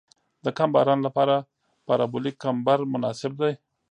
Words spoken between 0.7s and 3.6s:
باران لپاره پارابولیک کمبر مناسب دی